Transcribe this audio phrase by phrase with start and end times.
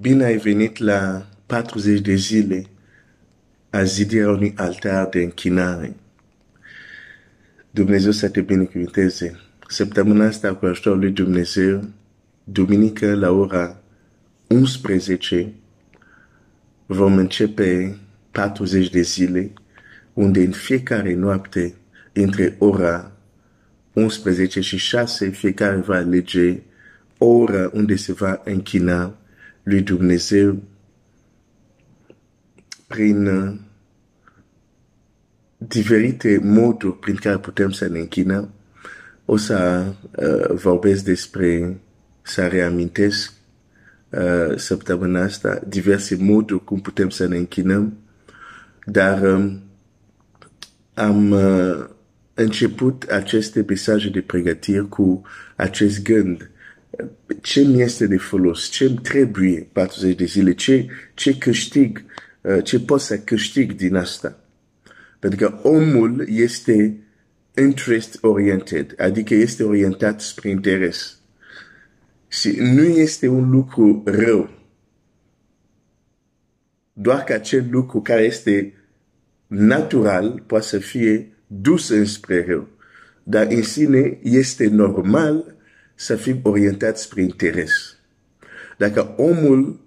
[0.00, 2.66] Bine ai venit la 40 de zile
[3.70, 5.96] a zidirea unui altar de închinare.
[7.70, 9.40] Dumnezeu să te binecuvinteze.
[9.68, 11.88] Săptămâna asta, cu ajutorul lui Dumnezeu,
[12.44, 13.80] duminică la ora
[14.46, 15.52] 11,
[16.86, 17.98] vom începe
[18.30, 19.52] 40 de zile,
[20.12, 21.74] unde în fiecare noapte,
[22.12, 23.12] între ora
[23.92, 26.62] 11 și 6, fiecare va alege
[27.18, 29.18] o oră unde se va închina
[29.64, 30.62] lui Dumnezeu
[32.86, 33.54] prin uh,
[35.56, 38.50] diferite moduri prin care putem să ne închinăm.
[39.24, 41.76] O să uh, vorbesc despre,
[42.22, 43.32] să reamintesc
[44.08, 47.96] uh, săptămâna asta, diverse moduri cum putem să ne închinăm,
[48.84, 49.62] dar um,
[50.94, 51.86] am uh,
[52.34, 55.22] început aceste mesaje de pregătire cu
[55.56, 56.50] acest gând
[57.40, 62.04] ce mi este de folos, ce îmi trebuie 40 de zile, ce, ce câștig,
[62.40, 64.38] uh, ce pot să câștig din asta.
[65.18, 66.96] Pentru că omul este
[67.56, 71.18] interest oriented, adică este orientat spre interes.
[72.28, 74.50] Și nu este un lucru rău.
[76.92, 78.74] Doar că acel lucru care este
[79.46, 82.68] natural poate să fie dus înspre rău.
[83.22, 85.54] Dar în sine este normal
[85.94, 87.96] să fim orientați spre interes.
[88.78, 89.80] Dacă omul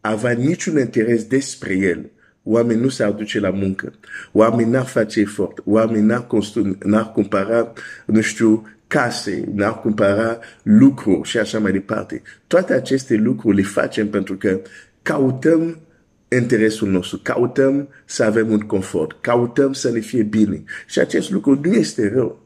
[0.00, 2.10] avea niciun interes despre el,
[2.42, 3.92] oamenii nu s-ar duce la muncă,
[4.32, 7.72] oamenii n-ar face efort, oamenii n-ar, constru- n-ar cumpăra,
[8.06, 12.22] nu știu, case, n-ar cumpăra lucruri și așa mai departe.
[12.46, 14.60] Toate aceste lucruri le facem pentru că
[15.02, 15.80] cautăm
[16.28, 20.62] interesul nostru, cautăm să avem un confort, cautăm să ne fie bine.
[20.86, 22.41] Și acest lucru nu este rău.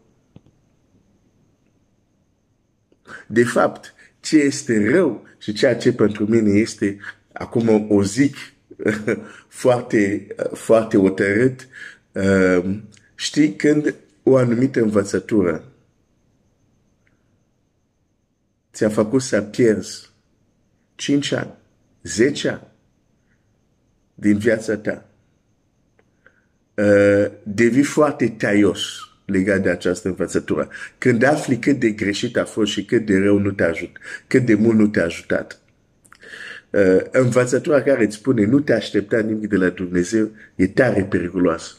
[3.27, 6.99] De fapt, ce este rău și ceea ce pentru mine este,
[7.33, 8.37] acum o zic
[9.63, 11.69] foarte, foarte hotărât,
[12.13, 12.79] uh,
[13.15, 15.65] știi, când o anumită învățătură
[18.73, 20.11] ți-a făcut să pierzi
[20.95, 21.55] 5 ani,
[22.03, 22.67] 10 ani
[24.15, 25.09] din viața ta,
[26.75, 28.81] uh, devii foarte taios
[29.27, 30.69] legat de această învățătură.
[30.99, 33.91] Când afli cât de greșit a fost și cât de rău nu te ajut,
[34.27, 35.61] cât de mult nu te-a ajutat.
[36.71, 41.75] Uh, învățătura care îți spune nu te aștepta nimic de la Dumnezeu e tare periculoasă.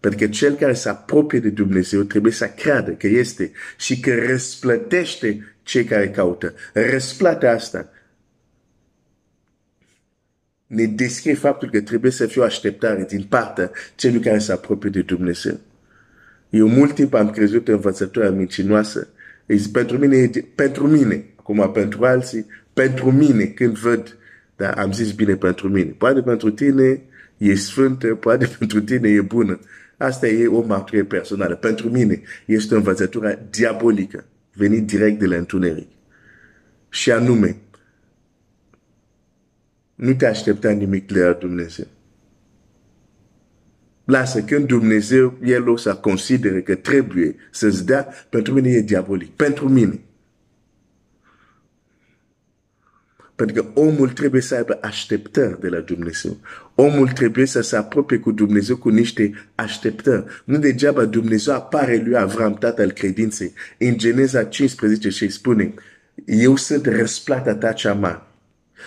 [0.00, 4.14] Pentru că cel care se apropie de Dumnezeu trebuie să creadă că este și că
[4.14, 6.54] răsplătește cei care caută.
[6.72, 7.90] Răsplată asta
[10.70, 14.90] ne descrie faptul că trebuie să fie o așteptare din partea celui care se apropie
[14.90, 15.60] de Dumnezeu.
[16.50, 19.08] Eu mult timp am crezut în învățătura mincinoasă.
[19.48, 24.16] Zic, pentru mine, pentru mine, acum pentru alții, pentru mine, când văd,
[24.56, 25.94] dar am zis bine pentru mine.
[25.98, 27.02] Poate pentru tine
[27.36, 29.60] e sfântă, poate pentru tine e bună.
[29.96, 31.54] Asta e o mărturie personală.
[31.54, 35.88] Pentru mine este o învățătură diabolică, venit direct de la întuneric.
[36.88, 37.56] Și anume,
[40.00, 41.86] nu te aștepta nimic de la Dumnezeu.
[44.04, 49.30] Lasă când Dumnezeu, El o să considere că trebuie să-ți dea, pentru mine e diabolic.
[49.30, 50.00] Pentru mine.
[53.34, 56.36] Pentru că omul trebuie să aibă așteptări de la Dumnezeu.
[56.74, 60.24] Omul trebuie să se apropie cu Dumnezeu cu niște așteptări.
[60.44, 63.52] Nu degeaba Dumnezeu apare lui Avram, tatăl credinței.
[63.78, 65.74] În Geneza 15 și spune,
[66.24, 68.22] eu sunt răsplata ta cea mare.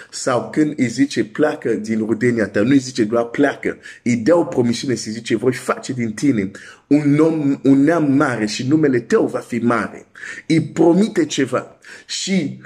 [0.10, 3.78] Sau când îi zice pleacă din rudenia ta, nu îi zice doar pleacă.
[4.04, 6.52] Îi dă o promisiune și zice voi face din tine
[6.88, 10.06] un, om, un neam mare și numele tău va fi mare.
[10.48, 11.78] Îi promite ceva.
[12.06, 12.60] Și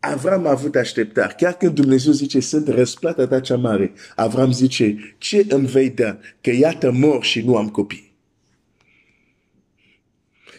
[0.00, 1.34] Avram a avut așteptare.
[1.36, 6.18] Chiar când Dumnezeu zice sunt răsplata ta cea mare, Avram zice ce îmi vei da?
[6.40, 8.11] Că iată mor și nu am copii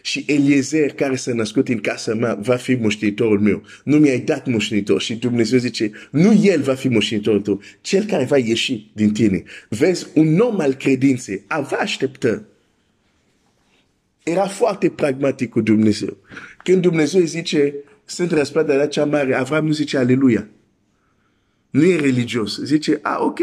[0.05, 3.63] și Eliezer care s-a născut în casa mea va fi moștenitorul meu.
[3.83, 8.25] Nu mi-ai dat moștenitor și Dumnezeu zice, nu el va fi moștenitorul tău, cel care
[8.25, 9.43] va ieși din tine.
[9.69, 12.47] Vezi, un om al credinței avea așteptă.
[14.23, 16.17] Era foarte pragmatic cu Dumnezeu.
[16.63, 17.73] Când Dumnezeu zice,
[18.05, 20.47] sunt răsplata la cea mare, Avram nu zice aleluia.
[21.69, 22.59] Nu e religios.
[22.63, 23.39] Zice, ah, ok,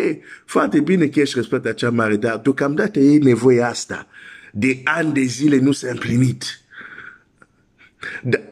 [0.47, 4.09] foarte bine că ești răsplata cea mare, dar deocamdată e nevoie asta
[4.52, 6.61] de ani de zile nu s-a împlinit.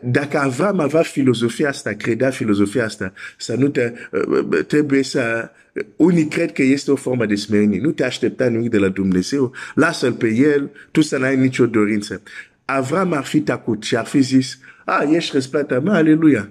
[0.00, 5.50] Dacă Avram avea filozofia asta, credea filozofia asta, să nu te, uh, trebuie să,
[5.96, 7.80] unii cred că este o formă de smerenie.
[7.80, 12.22] Nu te aștepta nimic de la Dumnezeu, lasă-l pe el, tu să n-ai nicio dorință.
[12.64, 16.48] Avram ar fi tacut și ar fi zis, a, ești răsplata mea, aleluia.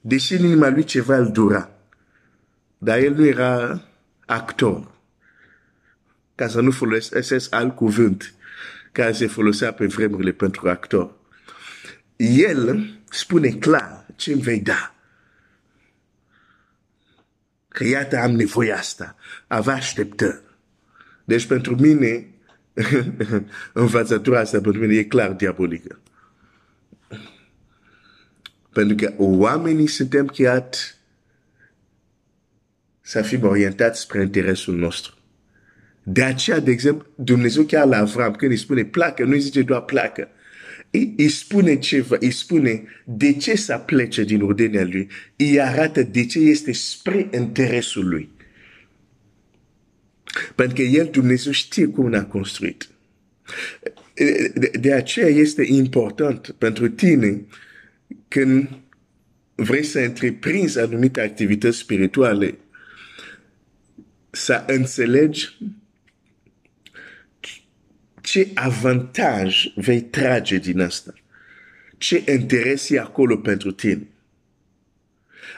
[0.00, 1.70] deși în inima lui ceva îl dura.
[2.78, 3.82] Dar el nu era
[4.26, 4.90] actor.
[6.34, 8.32] Ca să nu folosesc alt cuvânt
[8.98, 11.14] care se folosea pe vremurile pentru actor.
[12.16, 14.94] El spune clar ce îmi vei da.
[17.68, 19.16] Că iată am nevoie asta.
[19.46, 20.42] Avea așteptări.
[21.24, 22.26] Deci pentru mine,
[23.72, 26.00] învățătura asta pentru mine e clar diabolică.
[28.72, 30.68] Pentru că oamenii suntem chiar
[33.00, 35.17] să fim orientați spre interesul nostru.
[36.10, 39.62] De aceea, de exemplu, Dumnezeu chiar la Avram, când îi spune placă, nu îi zice
[39.62, 40.28] doar placă.
[40.90, 46.02] Îi, îi spune ceva, îi spune de ce să plece din ordinea lui, îi arată
[46.02, 48.30] de ce este spre interesul lui.
[50.54, 52.88] Pentru că el, Dumnezeu, știe cum a construit.
[54.54, 57.42] De, de aceea este important pentru tine
[58.28, 58.68] când
[59.54, 62.58] vrei să întreprinzi anumite activități spirituale,
[64.30, 65.58] să înțelegi
[68.28, 71.14] ce avantaj vei trage din asta.
[71.98, 74.06] Ce interes e acolo pentru tine.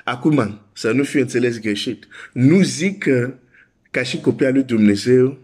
[0.04, 3.34] Acum, să nu fiu înțeles greșit, nu zic că
[3.90, 5.38] ca și copia lui Dumnezeu,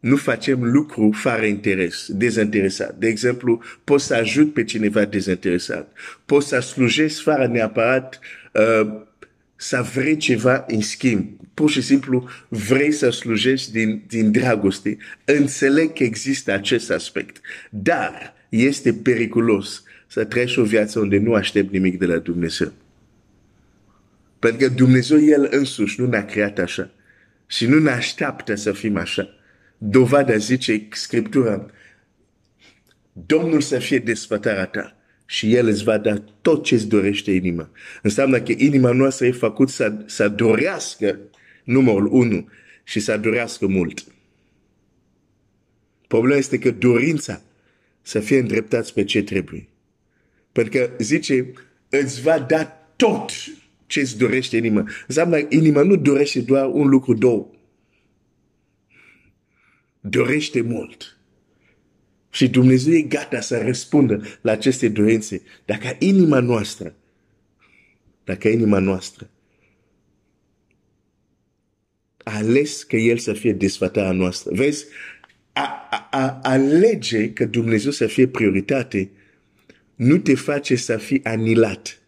[0.00, 2.96] nu facem lucru fără interes, dezinteresat.
[2.98, 5.92] De exemplu, poți să ajut pe cineva dezinteresat.
[6.26, 8.20] Poți să slujesc fără neapărat
[8.52, 9.02] uh,
[9.62, 11.30] să vrei ceva în schimb.
[11.54, 14.96] Pur și simplu vrei să slujești din, din dragoste.
[15.24, 17.40] Înțeleg că există acest aspect.
[17.70, 22.72] Dar este periculos să treci o viață unde nu aștept nimic de la Dumnezeu.
[24.38, 26.90] Pentru că Dumnezeu El însuși nu ne-a creat așa.
[27.46, 29.28] Și nu ne așteaptă să fim așa.
[29.78, 31.70] Dovada zice Scriptura,
[33.12, 34.96] Domnul să fie desfătarea ta
[35.32, 37.70] și El îți va da tot ce îți dorește inima.
[38.02, 41.18] Înseamnă că inima noastră e făcut să, să dorească
[41.64, 42.48] numărul unu
[42.84, 44.04] și să dorească mult.
[46.08, 47.42] Problema este că dorința
[48.02, 49.68] să fie îndreptat pe ce trebuie.
[50.52, 51.52] Pentru că zice,
[51.88, 52.64] îți va da
[52.96, 53.30] tot
[53.86, 54.88] ce îți dorește inima.
[55.06, 57.50] Înseamnă inima nu dorește doar un lucru, două.
[60.00, 61.16] Dorește mult.
[62.32, 65.42] Și Dumnezeu e gata să răspundă la aceste dorințe.
[65.64, 66.94] Dacă inima noastră,
[68.24, 69.30] dacă inima noastră
[72.24, 74.54] a ales că El să fie desfătarea noastră.
[74.54, 74.86] Vezi,
[75.52, 79.10] a, a, a alege că Dumnezeu să fie prioritate
[79.94, 82.02] nu te face să fii anilat,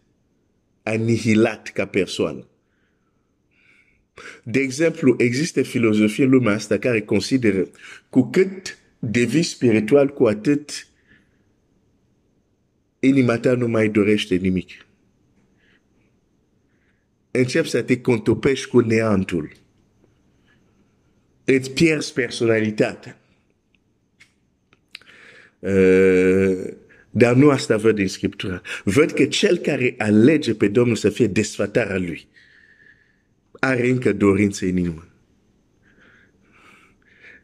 [0.83, 2.47] anihilat ca persoană.
[4.43, 7.69] De exemplu, există filozofie în lumea asta care consideră
[8.09, 8.77] cu cât
[9.11, 10.87] devii spiritual, cu atât
[12.99, 14.85] inima ta nu mai dorește nimic.
[17.31, 19.51] Încep să te contopești cu neantul.
[21.43, 23.19] Îți pierzi personalitatea.
[25.59, 26.73] Uh,
[27.09, 28.61] dar nu asta văd în Scriptură.
[28.83, 32.27] Văd că cel care alege pe Domnul să fie desfătarea lui,
[33.59, 35.07] are încă dorință în inimă.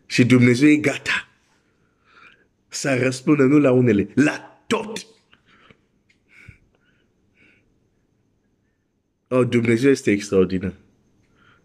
[0.06, 1.31] Și Dumnezeu e gata
[2.74, 5.06] să răspundă nu la unele, la tot.
[9.28, 10.74] Oh, Dumnezeu este extraordinar.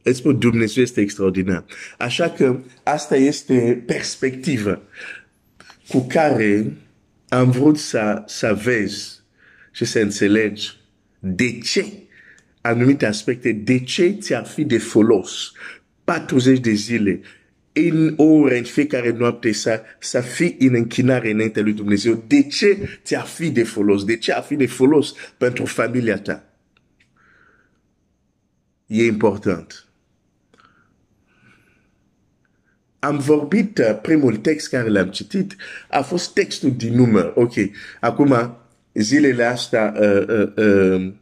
[0.03, 1.65] Îți spun, Dumnezeu este extraordinar.
[1.99, 4.81] Așa că asta este perspectiva
[5.89, 6.73] cu care
[7.29, 9.21] am vrut să, să vezi
[9.73, 10.77] și să înțelegi
[11.19, 11.85] de ce
[12.61, 15.53] anumite aspecte, de ce ți-ar fi de folos
[16.05, 17.21] 40 de zile
[17.85, 22.25] în ore, în fiecare noapte să, să fii în închinare înainte lui Dumnezeu.
[22.27, 24.05] De ce ți-ar fi de folos?
[24.05, 26.45] De ce ar fi de folos pentru familia ta?
[28.87, 29.87] E important.
[32.99, 35.57] Am vorbit, uh, primul text care l-am citit
[35.91, 37.33] a fost textul din număr.
[37.35, 37.55] Ok,
[38.01, 38.57] acum
[38.93, 41.13] zilele astea uh, uh, uh,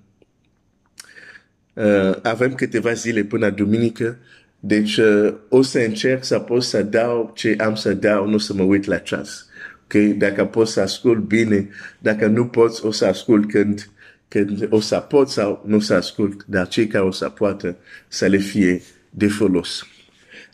[1.74, 4.18] uh, avem câteva zile până duminică,
[4.66, 8.54] deci uh, o să încerc să pot să dau ce am să dau, nu să
[8.54, 9.46] mă uit la ceas.
[9.84, 10.06] Okay?
[10.06, 11.68] Dacă pot să ascult bine,
[11.98, 13.90] dacă nu pot, o să ascult când,
[14.28, 17.76] când o să pot sau nu să ascult, dar cei care o să poată
[18.08, 19.86] să le fie de folos.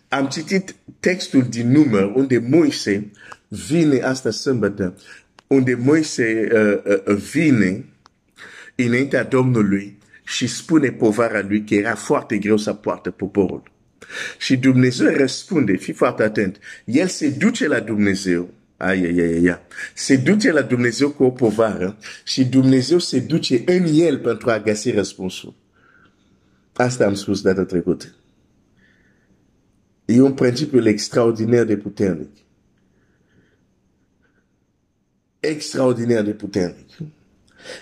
[0.08, 3.10] Am citit textul din număr unde Moise
[3.48, 4.96] vine asta sâmbătă,
[5.46, 7.84] unde Moise uh, uh, vine
[8.74, 13.69] înaintea Domnului și spune povara lui că era foarte greu să poartă poporul.
[14.38, 18.50] Și Dumnezeu răspunde, fii foarte atent, el se duce la Dumnezeu
[18.80, 19.58] Ai, ai, ai, ai.
[19.94, 24.58] Se duce la Dumnezeu cu o povară și Dumnezeu se duce în el pentru a
[24.60, 25.54] găsi răspunsul.
[26.72, 28.14] Asta am spus data trecută.
[30.04, 32.30] E un principiu extraordinar de puternic.
[35.40, 36.88] Extraordinar de puternic.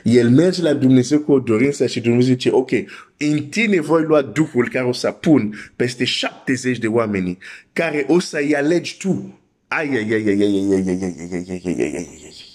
[0.02, 2.70] El merge la Dumnezeu cu o dorință și Dumnezeu zice, ok,
[3.16, 7.38] în tine voi lua Duhul care o să pun peste 70 de oameni
[7.72, 9.38] care o să-i alegi tu.
[9.68, 12.48] Ai, ai, ai, ai, ai, ai, ai, ai, ai, ai, ai, ai, ai, ai, ai.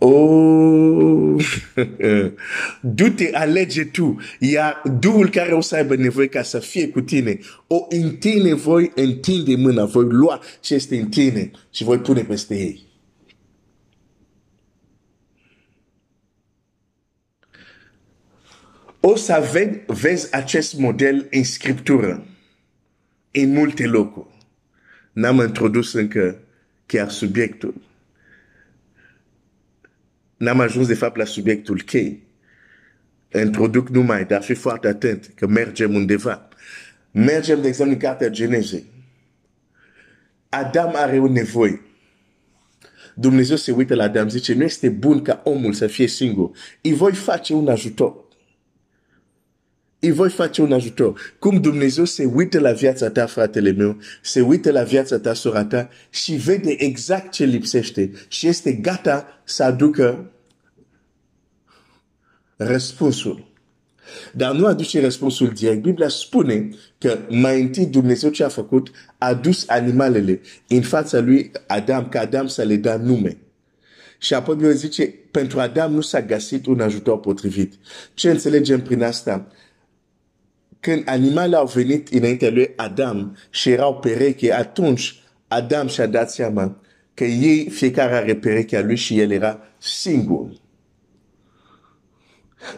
[0.00, 1.44] Oh,
[2.80, 4.16] du-te, alege tu.
[4.38, 7.38] Ia Duhul care o să aibă nevoie ca să fie cu tine.
[7.66, 12.20] O în tine voi întinde mâna, voi lua ce este în tine și voi pune
[12.20, 12.87] peste ei.
[19.10, 22.26] O să ved, vezi acest model în scriptură,
[23.30, 24.46] în multe locuri.
[25.12, 26.40] N-am introdus încă
[26.86, 27.74] chiar subiectul.
[30.36, 32.22] N-am ajuns de fapt la subiectul chei.
[33.34, 36.48] Introduc numai, dar fi foarte atent că mergem undeva.
[37.10, 38.84] Mergem, de exemplu, în cartea Genezei.
[40.48, 41.80] Adam are o nevoie.
[43.14, 46.50] Dumnezeu se uită la Adam, zice, nu este bun ca omul să fie singur.
[46.82, 48.26] Îi voi face un ajutor
[50.00, 51.20] îi voi face un ajutor.
[51.38, 55.64] Cum Dumnezeu se uită la viața ta, fratele meu, se uită la viața ta, sora
[55.64, 60.30] ta și vede exact ce lipsește și este gata să aducă
[62.56, 63.46] răspunsul.
[64.32, 65.82] Dar nu aduce răspunsul direct.
[65.82, 71.50] Biblia spune că mai întâi Dumnezeu ce a făcut, a dus animalele în fața lui
[71.66, 73.36] Adam, ca Adam să le dea nume.
[74.18, 77.74] Și apoi Biblia zice, pentru Adam nu s-a găsit un ajutor potrivit.
[78.14, 79.52] Ce înțelegem prin asta?
[80.80, 86.80] Când animalele au venit înaintea lui Adam și erau pereche, atunci Adam și-a dat seama
[87.14, 90.50] că ei, fiecare are perechea lui și el era singur.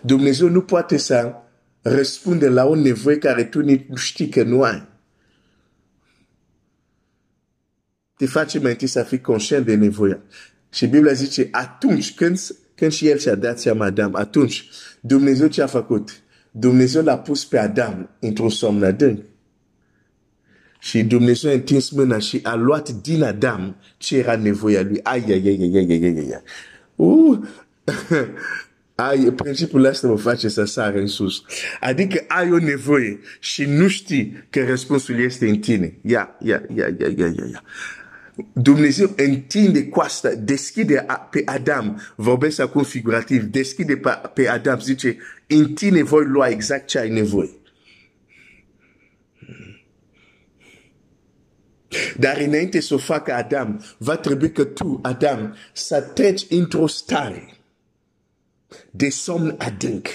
[0.02, 1.34] Dumnezeu nu poate să
[1.82, 4.88] răspunde la o nevoie care tu nu știi că nu ai.
[8.16, 10.22] Te face mai întâi să fii conștient de nevoia.
[10.72, 12.38] Și Biblia zice, atunci când,
[12.74, 14.68] când și el și-a dat seama Adam, atunci
[15.00, 16.22] Dumnezeu ce a făcut?
[16.50, 19.20] Dumnezeu l-a pus pe Adam într-un somn adânc.
[20.78, 25.00] Și Dumnezeu a întins mâna și a luat din Adam ce era nevoia lui.
[25.02, 26.42] Ai, ai, ai, ai, ai, ai, ai, ai.
[26.96, 27.38] Uh,
[28.94, 31.42] ai, principiul ăsta mă face să sar în sus.
[31.80, 35.98] Adică ai o nevoie și nu știi că răspunsul este în tine.
[36.02, 37.62] Ia, ia, ia, ia, ia, ia, ia.
[38.52, 44.00] Dumnezeu întinde coasta, deschide pe Adam, vorbesc acum figurativ, deschide
[44.34, 45.16] pe Adam, zice,
[45.50, 47.50] în tine voi lua exact ce ai nevoie.
[52.18, 57.60] Dar înainte să o facă Adam, va trebui că tu, Adam, să treci într-o stare
[58.90, 60.06] de somn adânc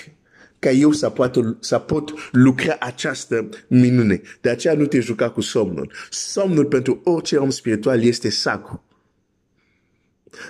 [0.60, 4.22] ca eu să pot, să pot lucra această minune.
[4.42, 5.92] De aceea nu te juca cu somnul.
[6.10, 8.84] Somnul pentru orice om spiritual este sacru.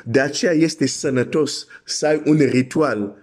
[0.04, 3.16] De aceea este sănătos să ai un ritual,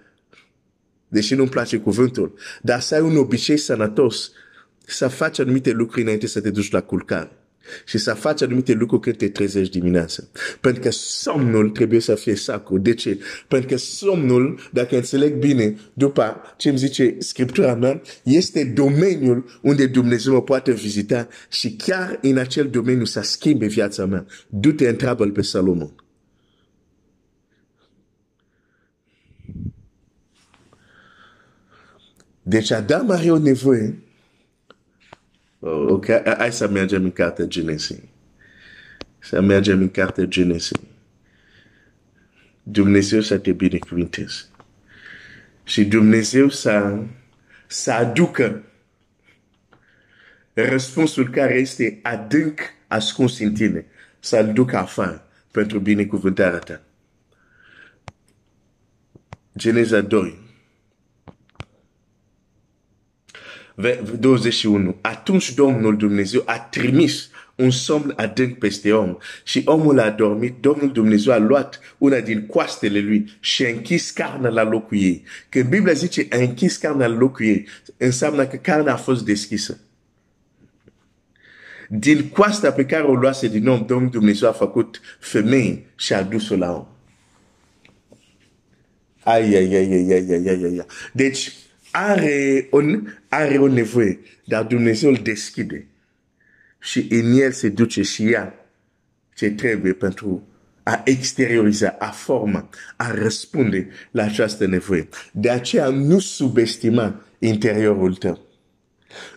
[1.13, 4.31] deși nu-mi place cuvântul, dar să ai un obicei sănătos,
[4.85, 7.31] să faci anumite lucruri înainte să te duci la culcare
[7.85, 10.23] și să faci anumite lucruri când te trezești dimineața.
[10.61, 12.77] Pentru că somnul trebuie să fie sacru.
[12.77, 13.19] De ce?
[13.47, 19.85] Pentru că somnul, dacă înțeleg bine, după ce îmi zice Scriptura mea, este domeniul unde
[19.85, 24.25] Dumnezeu mă poate vizita și chiar în acel domeniu să schimbe viața mea.
[24.49, 26.02] Du-te întreabă pe Salomon.
[32.43, 34.03] Deci Adam are o nevoie
[35.65, 36.05] Ok,
[36.37, 38.01] hai să mergem în cartea Genesi.
[39.19, 40.71] Să mergem în cartea Genesi.
[42.63, 44.43] Dumnezeu să te binecuvinteze.
[45.63, 46.99] Și Dumnezeu să,
[47.67, 48.63] să aducă
[50.53, 53.85] răspunsul care este adânc ascuns în tine,
[54.19, 56.81] să-l ducă afară pentru binecuvântarea ta.
[59.57, 60.42] Geneza 2.
[63.75, 64.95] 21.
[65.01, 70.91] Atunci Domnul Dumnezeu a trimis un somn adânc peste om și omul a dormit, Domnul
[70.91, 75.23] Dumnezeu a luat una din coastele lui și a închis carnea la locul ei.
[75.49, 79.77] Când Biblia zice a închis carnea la locul ei, înseamnă că carnea a fost deschisă.
[81.89, 86.21] Din coasta pe care o luase din om, Domnul Dumnezeu a făcut femei și a
[86.23, 86.87] dus-o la om.
[89.23, 90.85] Ai, ai, ai, ai, ai, ai, ai, ai.
[91.13, 91.53] Deci,
[91.95, 95.87] are, un, are o nevoie, dar Dumnezeu îl deschide.
[96.79, 98.67] Și în el se duce și ea
[99.35, 100.47] ce trebuie pentru
[100.83, 105.07] a exterioriza, a forma, a răspunde la această nevoie.
[105.31, 108.47] De aceea nu subestima interiorul tău.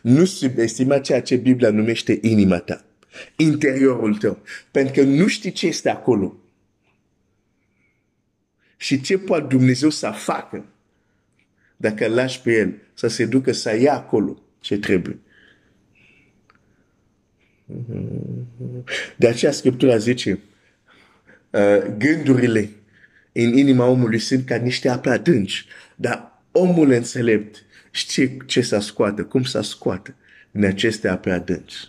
[0.02, 2.84] Nu subestima ceea ce Biblia numește inima ta.
[3.36, 4.38] Interiorul tău.
[4.70, 6.36] Pentru că nu știi ce este acolo.
[8.76, 10.64] Și ce poate Dumnezeu să facă
[11.76, 15.18] dacă lași pe El să se ducă să ia acolo ce trebuie.
[19.16, 20.38] De aceea Scriptura zice,
[21.50, 22.70] uh, gândurile
[23.32, 25.66] în inima omului sunt ca niște ape adânci,
[25.96, 30.14] dar omul înțelept știe ce să scoată, cum să scoată
[30.50, 31.88] din aceste ape adânci.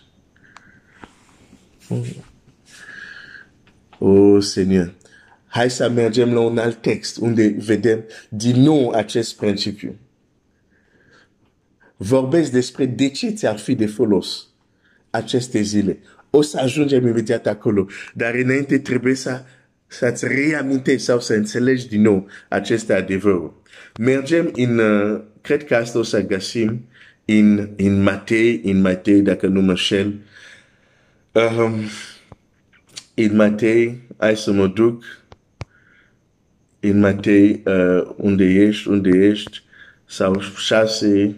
[3.98, 4.94] O, oh, Seigneur,
[5.58, 9.98] hai să mergem la un alt text unde vedem din nou acest principiu.
[11.96, 14.46] Vorbesc despre de ce ți-ar fi de folos
[15.10, 15.98] aceste zile.
[16.30, 19.42] O să ajungem imediat acolo, dar înainte trebuie să
[19.86, 23.52] să-ți reamintești sau să înțelegi din nou aceste adevăruri.
[24.00, 26.88] Mergem în, uh, cred că asta o să găsim
[27.24, 30.14] în, în Matei, în Matei, dacă nu mă șel.
[31.32, 31.74] Um,
[33.14, 35.02] în Matei, hai să mă duc
[36.88, 39.62] în Matei, uh, unde ești, unde ești,
[40.04, 41.36] sau șase,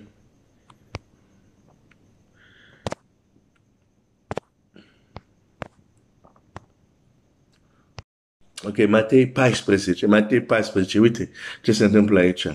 [8.63, 11.31] Ok, Matei 14, Matei 14, uite
[11.63, 12.47] ce se întâmplă aici.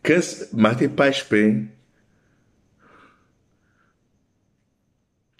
[0.00, 1.75] Când Matei 14,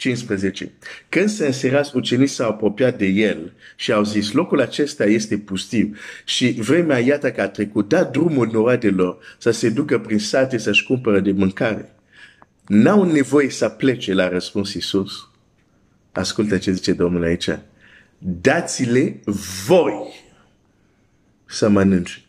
[0.07, 0.73] 15.
[1.09, 5.95] Când se înserați, ucenicii s-au apropiat de el și au zis, locul acesta este pustiu
[6.25, 10.85] și vremea iată că a trecut, da drumul noradelor să se ducă prin sate să-și
[10.85, 11.95] cumpără de mâncare.
[12.67, 15.31] N-au nevoie să plece la răspuns Iisus.
[16.13, 17.49] Ascultă ce zice Domnul aici
[18.19, 19.21] dați-le
[19.67, 19.93] voi
[21.47, 22.26] să mănânce.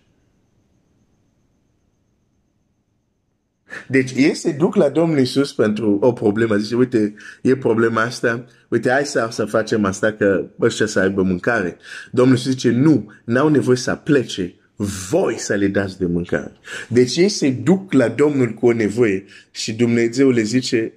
[3.88, 6.56] Deci ei se duc la Domnul Iisus pentru o problemă.
[6.56, 8.46] Zice, uite, e problema asta.
[8.68, 11.78] Uite, hai să, să facem asta că ăștia să aibă mâncare.
[12.12, 14.56] Domnul Iisus zice, nu, n-au nevoie să plece.
[15.10, 16.52] Voi să le dați de mâncare.
[16.90, 20.94] Deci ei se duc la Domnul cu o nevoie și Dumnezeu le zice,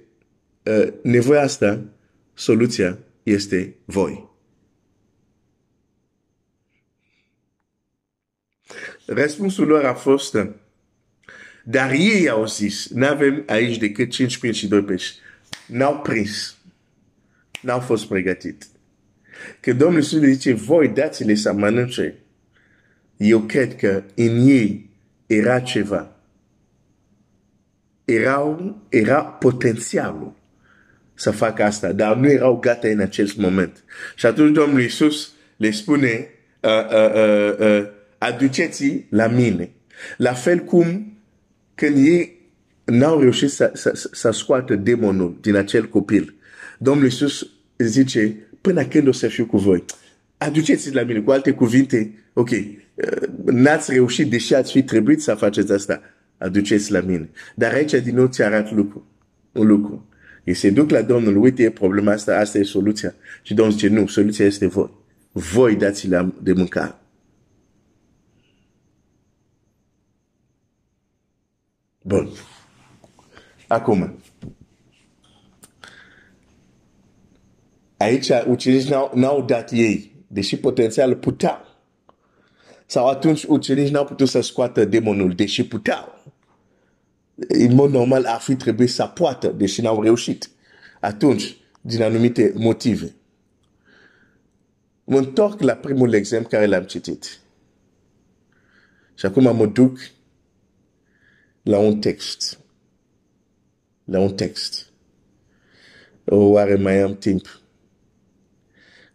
[0.63, 1.81] uh, nevoia asta,
[2.33, 4.29] soluția este voi.
[9.05, 10.37] Răspunsul lor a fost,
[11.63, 15.19] dar ei au zis, nu avem aici decât 5 prin și 2 pești.
[15.65, 16.55] N-au prins.
[17.61, 18.67] N-au fost pregătit.
[19.59, 22.15] Că Domnul Iisus le zice, voi dați-le să mănânce.
[23.17, 24.89] Eu cred că în ei
[25.25, 26.15] era ceva.
[28.05, 30.33] Erau, era potențialul
[31.13, 33.83] să facă asta, dar nu erau gata în acest moment.
[34.15, 39.69] Și atunci Domnul Iisus le spune, uh, uh, uh, uh, aduceți la mine.
[40.17, 41.11] La fel cum
[41.75, 42.39] când ei
[42.83, 46.35] n-au reușit să, să, să scoată demonul din acel copil.
[46.77, 49.83] Domnul Iisus zice, până când o să fiu cu voi?
[50.37, 51.19] Aduceți la mine.
[51.19, 52.75] Cu alte cuvinte, ok, uh,
[53.45, 56.01] n-ați reușit, deși ați fi trebuit să faceți asta.
[56.37, 57.29] Aduceți la mine.
[57.55, 58.27] Dar aici din nou
[60.53, 61.35] se duc la Domnul,
[66.41, 67.00] de.
[72.11, 72.29] Bun.
[73.67, 74.19] Acum.
[77.97, 81.65] Aici ucenicii n-au, n-au dat ei, deși potențial puteau.
[82.85, 86.23] Sau atunci ucenicii n-au putut să scoată demonul, deși puteau.
[87.35, 90.49] În mod normal ar fi trebuit să poată, deși n-au reușit.
[90.99, 93.15] Atunci, din anumite motive.
[95.03, 97.39] Mă întorc la primul exemplu care l-am citit.
[99.15, 99.99] Și acum mă duc
[101.63, 102.59] la un text.
[104.03, 104.89] La un text.
[106.25, 107.61] O, oare mai am timp?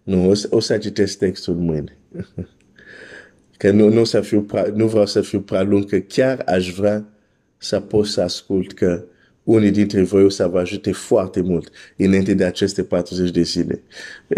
[0.02, 1.98] Nu, o, o să citesc textul mâine.
[3.58, 6.74] că nu, nu, să fiu pra, nu vreau să fiu prea lung, că chiar aș
[6.74, 7.08] vrea
[7.56, 9.04] să pot să ascult că
[9.42, 13.82] unii dintre voi o să vă ajute foarte mult înainte de aceste 40 de zile.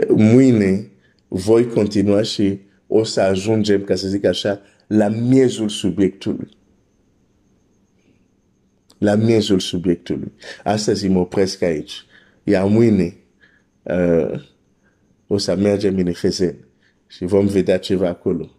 [0.09, 0.91] Mâine
[1.29, 6.58] voi continua și o să ajungem, ca să zic așa, la miezul subiectului
[8.99, 10.33] la miezul subiectului.
[10.65, 12.05] Astăzi mă opresc aici.
[12.45, 13.17] Iar mâine
[13.83, 14.41] uh,
[15.27, 16.57] o să mergem în Efezen
[17.07, 18.51] și vom vedea ceva acolo.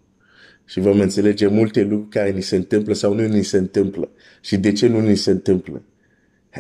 [0.66, 4.10] Și vom înțelege multe lucruri care ni se întâmplă sau nu ni se întâmplă.
[4.42, 5.84] Și de ce nu ni se întâmplă.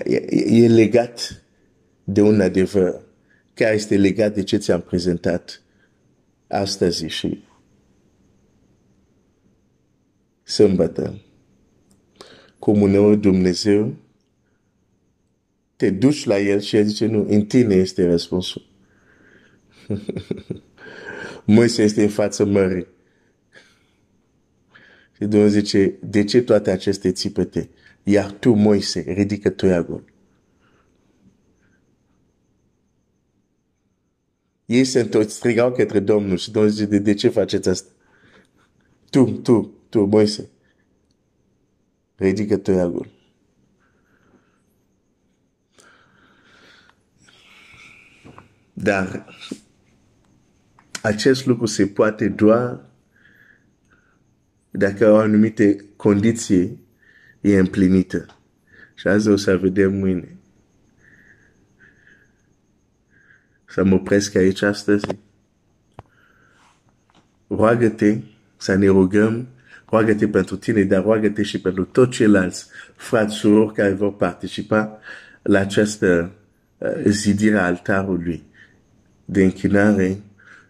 [0.05, 0.25] E,
[0.63, 1.43] e legat
[2.03, 3.01] de un adevăr
[3.53, 5.61] care este legat de ce ți-am prezentat
[6.47, 7.43] astăzi și
[10.43, 11.21] sâmbătă.
[12.59, 13.95] Cum uneori Dumnezeu
[15.75, 18.65] te duci la El și El zice, nu, în tine este răspunsul.
[21.45, 22.87] Moise este în față mării.
[25.15, 27.69] Și Domnul zice, de ce toate aceste țipete?
[28.03, 30.03] Iar tu, Moise, ridică toiagul.
[34.65, 37.91] Ei se întorc, strigau către Domnul și Domnul zice, de, de ce faceți asta?
[39.09, 40.49] Tu, tu, tu, Moise,
[42.19, 43.10] ridică toiagul.
[48.73, 49.25] Dar
[51.01, 52.86] acest lucru se poate doar
[54.71, 56.88] dacă o anumite condiții
[57.41, 58.25] e împlinită.
[58.95, 60.38] Și azi o să vedem mâine.
[63.65, 65.05] Să mă opresc aici astăzi.
[67.47, 68.19] Roagă-te
[68.58, 69.47] să ne rugăm,
[69.89, 74.99] roagă-te pentru tine, dar roagă-te și pentru toți ceilalți frați, surori care vor participa
[75.41, 76.32] la această
[76.78, 78.43] uh, zidire a altarului
[79.25, 80.21] de închinare.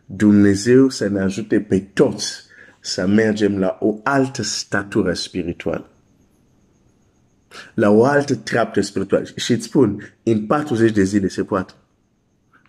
[0.06, 2.48] Dumnezeu să ne ajute pe toți
[2.80, 5.90] să mergem la o altă statură spirituală.
[7.74, 9.26] La o altă treaptă spirituală.
[9.36, 11.74] Și îți spun, în 40 de zile se poate.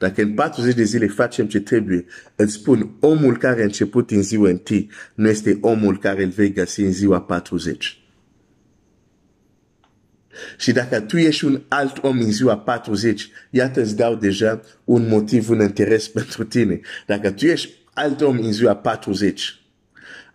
[0.01, 2.05] Dacă în 40 de zile facem ce trebuie,
[2.37, 6.53] îți spun, omul care a început în ziua întâi nu este omul care îl vei
[6.53, 8.01] găsi în ziua 40.
[10.59, 15.09] Și dacă tu ești un alt om în ziua 40, iată îți dau deja un
[15.09, 16.81] motiv, un interes pentru tine.
[17.07, 19.61] Dacă tu ești alt om în ziua 40,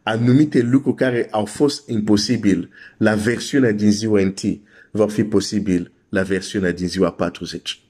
[0.03, 6.21] anumite lucruri care au fost imposibil la versiunea din ziua întâi vor fi posibil la
[6.21, 7.84] versiunea din ziua 40.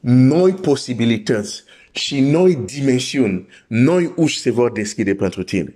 [0.00, 5.74] Noi posibilități și noi dimensiuni, noi uși se vor deschide pentru tine.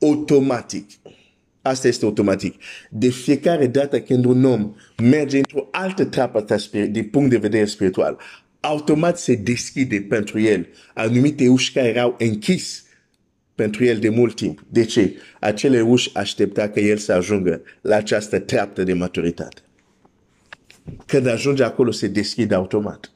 [0.00, 0.90] Automatic.
[1.62, 2.54] Asta este automatic.
[2.90, 6.44] De fiecare dată când un om merge într-o altă treapă
[6.90, 8.18] din punct de vedere spiritual,
[8.60, 12.82] automat se deschide pentru el anumite uși care erau închis
[13.54, 14.64] pentru el de mult timp.
[14.68, 15.16] De ce?
[15.40, 19.62] Acele uși aștepta că el să ajungă la această treaptă de maturitate.
[21.06, 23.12] Când ajunge acolo, se deschide automat.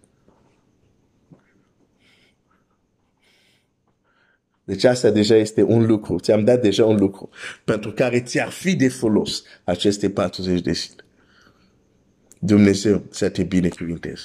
[4.65, 6.19] Deci asta deja este un lucru.
[6.19, 7.31] Ți-am dat deja un lucru
[7.65, 11.05] pentru care ți-ar fi de folos aceste 40 de zile.
[12.39, 14.25] Dumnezeu să te binecuvinteze.